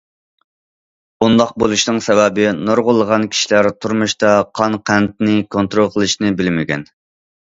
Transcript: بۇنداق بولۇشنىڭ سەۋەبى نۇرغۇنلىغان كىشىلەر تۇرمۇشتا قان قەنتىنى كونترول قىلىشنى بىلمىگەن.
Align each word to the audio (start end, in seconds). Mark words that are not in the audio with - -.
بۇنداق 1.23 1.49
بولۇشنىڭ 1.63 1.99
سەۋەبى 2.05 2.45
نۇرغۇنلىغان 2.69 3.25
كىشىلەر 3.33 3.69
تۇرمۇشتا 3.85 4.31
قان 4.61 4.79
قەنتىنى 4.91 5.37
كونترول 5.57 5.93
قىلىشنى 5.97 6.33
بىلمىگەن. 6.41 6.87